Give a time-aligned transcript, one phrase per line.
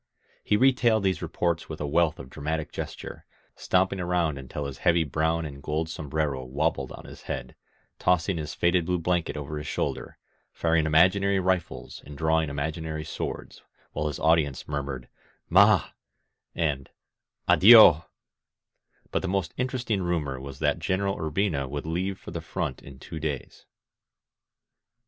[0.43, 5.03] He retailed these reports with a wealth of dramatic gesture, stamping around until his heavy
[5.03, 7.53] brown and gold sombrero wabbled on his head,
[7.99, 10.17] tossing his faded blue blanket over his shoulder,
[10.51, 15.09] firing imaginary rifles and drawing imaginary swords, 18 INSURGENT MEXICO while his audience murmured:
[15.51, 15.91] MaV^
[16.55, 16.89] and
[17.47, 18.03] AdioV*
[19.11, 22.97] But the most interesting rumor was that General Urbina would leave for the front in
[22.97, 23.67] two days.